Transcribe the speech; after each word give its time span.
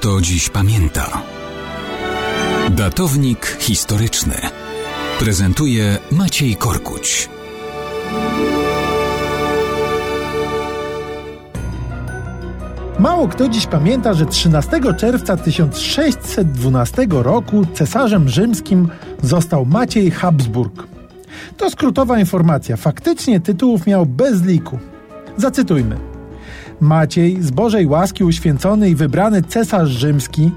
kto 0.00 0.20
dziś 0.20 0.48
pamięta. 0.48 1.22
Datownik 2.70 3.56
historyczny 3.60 4.34
prezentuje 5.18 5.98
Maciej 6.12 6.56
Korkuć. 6.56 7.28
Mało 12.98 13.28
kto 13.28 13.48
dziś 13.48 13.66
pamięta, 13.66 14.14
że 14.14 14.26
13 14.26 14.80
czerwca 14.98 15.36
1612 15.36 17.06
roku 17.10 17.66
cesarzem 17.74 18.28
rzymskim 18.28 18.88
został 19.22 19.66
Maciej 19.66 20.10
Habsburg. 20.10 20.86
To 21.56 21.70
skrótowa 21.70 22.18
informacja. 22.18 22.76
Faktycznie 22.76 23.40
tytułów 23.40 23.86
miał 23.86 24.06
bez 24.06 24.42
liku. 24.42 24.78
Zacytujmy. 25.36 26.09
Maciej, 26.80 27.42
z 27.42 27.50
Bożej 27.50 27.86
łaski 27.86 28.24
uświęcony 28.24 28.90
i 28.90 28.94
wybrany 28.94 29.42
cesarz 29.42 29.90
rzymski, 29.90 30.50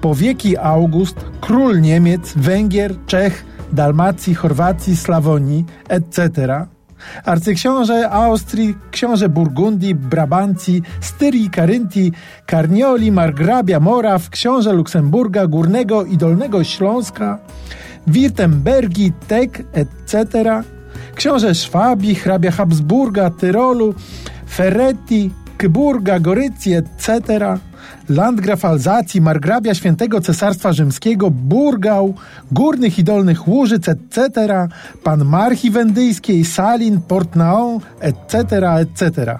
powieki 0.00 0.56
August, 0.56 1.16
król 1.40 1.80
Niemiec, 1.80 2.32
Węgier, 2.36 2.94
Czech, 3.06 3.44
Dalmacji, 3.72 4.34
Chorwacji, 4.34 4.96
Slawonii, 4.96 5.64
etc., 5.88 6.66
arcyksiąże 7.24 8.10
Austrii, 8.10 8.74
książę 8.90 9.28
Burgundii, 9.28 9.94
Brabancji, 9.94 10.82
Styrii, 11.00 11.50
Karyntii, 11.50 12.12
Karnioli, 12.46 13.12
margrabia 13.12 13.80
Moraw, 13.80 14.30
książę 14.30 14.72
Luksemburga, 14.72 15.46
Górnego 15.46 16.04
i 16.04 16.16
Dolnego 16.16 16.64
Śląska, 16.64 17.38
Wirtembergi, 18.06 19.12
Tek, 19.28 19.62
etc., 19.72 20.62
książę 21.14 21.54
Szwabii, 21.54 22.14
hrabia 22.14 22.50
Habsburga, 22.50 23.30
Tyrolu, 23.30 23.94
Ferretti, 24.50 25.30
Kyburga, 25.58 26.20
Gorycji, 26.20 26.74
etc., 26.74 27.12
Landgraf 28.08 28.64
Alzacji, 28.64 29.20
margrabia 29.20 29.74
Świętego 29.74 30.20
Cesarstwa 30.20 30.72
Rzymskiego, 30.72 31.30
Burgał, 31.30 32.14
Górnych 32.52 32.98
i 32.98 33.04
Dolnych 33.04 33.48
Łużyc, 33.48 33.88
etc., 33.88 34.68
pan 35.02 35.24
Marchi 35.24 35.70
Wendyjskiej, 35.70 36.44
Salin, 36.44 37.00
Portnaon, 37.00 37.80
etc., 38.00 38.44
etc. 38.80 39.38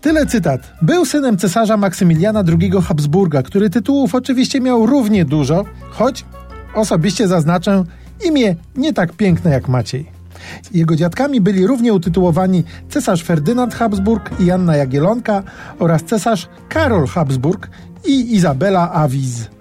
Tyle 0.00 0.26
cytat. 0.26 0.72
Był 0.82 1.04
synem 1.04 1.38
cesarza 1.38 1.76
Maksymiliana 1.76 2.44
II 2.60 2.72
Habsburga, 2.88 3.42
który 3.42 3.70
tytułów 3.70 4.14
oczywiście 4.14 4.60
miał 4.60 4.86
równie 4.86 5.24
dużo, 5.24 5.64
choć 5.90 6.24
osobiście 6.74 7.28
zaznaczę 7.28 7.84
imię 8.24 8.56
nie 8.76 8.92
tak 8.92 9.12
piękne 9.12 9.50
jak 9.50 9.68
Maciej. 9.68 10.15
Jego 10.74 10.96
dziadkami 10.96 11.40
byli 11.40 11.66
równie 11.66 11.94
utytułowani 11.94 12.64
cesarz 12.88 13.24
Ferdynand 13.24 13.74
Habsburg 13.74 14.40
i 14.40 14.50
Anna 14.50 14.76
Jagielonka 14.76 15.42
oraz 15.78 16.04
cesarz 16.04 16.48
Karol 16.68 17.06
Habsburg 17.06 17.68
i 18.04 18.34
Izabela 18.34 18.92
Awiz. 18.92 19.55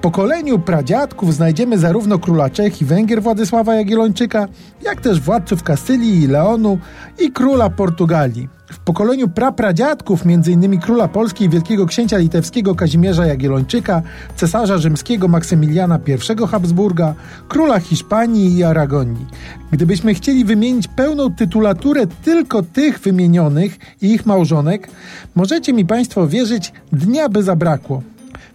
Pokoleniu 0.00 0.58
pradziadków 0.58 1.34
znajdziemy 1.34 1.78
zarówno 1.78 2.18
króla 2.18 2.50
Czech 2.50 2.82
i 2.82 2.84
Węgier 2.84 3.22
Władysława 3.22 3.74
Jagiellończyka, 3.74 4.48
jak 4.82 5.00
też 5.00 5.20
władców 5.20 5.62
Kastylii 5.62 6.22
i 6.22 6.26
Leonu 6.26 6.78
i 7.18 7.32
króla 7.32 7.70
Portugalii. 7.70 8.48
W 8.72 8.78
pokoleniu 8.78 9.28
prapradziadków 9.28 10.22
m.in. 10.26 10.80
króla 10.80 11.08
Polski 11.08 11.44
i 11.44 11.48
wielkiego 11.48 11.86
księcia 11.86 12.18
litewskiego 12.18 12.74
Kazimierza 12.74 13.26
Jagiellończyka, 13.26 14.02
cesarza 14.36 14.78
rzymskiego 14.78 15.28
Maksymiliana 15.28 15.98
I 16.06 16.46
Habsburga, 16.46 17.14
króla 17.48 17.80
Hiszpanii 17.80 18.56
i 18.58 18.64
Aragonii. 18.64 19.26
Gdybyśmy 19.70 20.14
chcieli 20.14 20.44
wymienić 20.44 20.88
pełną 20.88 21.34
tytulaturę 21.34 22.06
tylko 22.06 22.62
tych 22.62 22.98
wymienionych 22.98 23.78
i 24.02 24.12
ich 24.12 24.26
małżonek, 24.26 24.88
możecie 25.34 25.72
mi 25.72 25.86
Państwo 25.86 26.28
wierzyć, 26.28 26.72
dnia 26.92 27.28
by 27.28 27.42
zabrakło. 27.42 28.02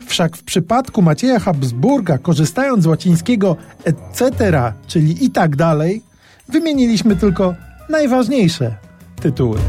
Wszak 0.05 0.37
w 0.37 0.43
przypadku 0.43 1.01
Macieja 1.01 1.39
Habsburga, 1.39 2.17
korzystając 2.17 2.83
z 2.83 2.87
łacińskiego 2.87 3.57
etc., 3.83 4.33
czyli 4.87 5.25
i 5.25 5.31
tak 5.31 5.55
dalej, 5.55 6.01
wymieniliśmy 6.49 7.15
tylko 7.15 7.55
najważniejsze 7.89 8.75
tytuły. 9.21 9.59